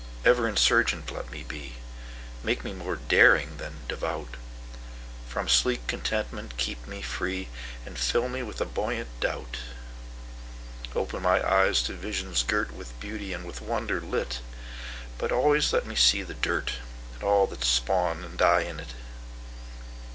Ever 0.25 0.47
insurgent 0.49 1.11
let 1.11 1.29
me 1.29 1.43
be, 1.43 1.75
Make 2.43 2.63
me 2.63 2.73
more 2.73 2.95
daring 2.95 3.57
than 3.57 3.81
devout; 3.87 4.29
From 5.27 5.47
sleek 5.47 5.85
contentment 5.85 6.57
keep 6.57 6.87
me 6.87 7.03
free, 7.03 7.49
And 7.85 7.99
fill 7.99 8.27
me 8.27 8.41
with 8.41 8.59
a 8.59 8.65
buoyant 8.65 9.09
doubt. 9.19 9.57
Open 10.95 11.21
my 11.21 11.47
eyes 11.47 11.83
to 11.83 11.93
visions 11.93 12.43
girtWith 12.43 12.99
beauty, 12.99 13.31
and 13.31 13.45
with 13.45 13.61
wonder 13.61 14.01
lit—But 14.01 15.31
always 15.31 15.71
let 15.71 15.85
me 15.85 15.93
see 15.93 16.23
the 16.23 16.33
dirt, 16.33 16.77
And 17.13 17.21
all 17.21 17.45
that 17.45 17.63
spawn 17.63 18.23
and 18.23 18.39
die 18.39 18.61
in 18.61 18.79
it. 18.79 18.95